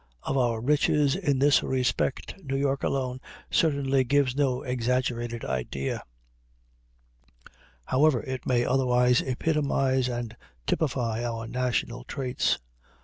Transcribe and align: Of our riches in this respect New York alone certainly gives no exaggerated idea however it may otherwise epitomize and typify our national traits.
Of 0.23 0.35
our 0.35 0.61
riches 0.61 1.15
in 1.15 1.37
this 1.37 1.61
respect 1.61 2.33
New 2.43 2.55
York 2.57 2.81
alone 2.81 3.21
certainly 3.51 4.03
gives 4.03 4.35
no 4.35 4.63
exaggerated 4.63 5.45
idea 5.45 6.01
however 7.85 8.23
it 8.23 8.47
may 8.47 8.65
otherwise 8.65 9.21
epitomize 9.21 10.09
and 10.09 10.35
typify 10.65 11.23
our 11.23 11.45
national 11.47 12.03
traits. 12.05 12.57